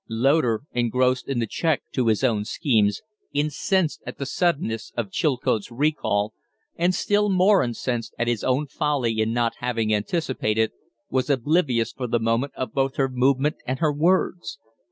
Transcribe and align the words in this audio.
Loder, 0.09 0.63
engrossed 0.71 1.27
in 1.27 1.37
the 1.37 1.45
check 1.45 1.83
to 1.91 2.07
his 2.07 2.23
own 2.23 2.43
schemes, 2.43 3.03
incensed 3.33 4.01
at 4.03 4.17
the 4.17 4.25
suddenness 4.25 4.91
of 4.97 5.11
Chilcote's 5.11 5.69
recall, 5.69 6.33
and 6.75 6.95
still 6.95 7.29
more 7.29 7.61
incensed 7.61 8.15
at 8.17 8.25
his 8.27 8.43
own 8.43 8.65
folly 8.65 9.19
in 9.19 9.31
not 9.31 9.57
having 9.57 9.93
anticipated 9.93 10.71
it, 10.71 10.71
was 11.11 11.29
oblivious 11.29 11.91
for 11.91 12.07
the 12.07 12.19
moment 12.19 12.53
of 12.55 12.73
both 12.73 12.95
her 12.95 13.09
movement 13.09 13.57
and 13.67 13.77
her 13.77 13.93
words. 13.93 14.57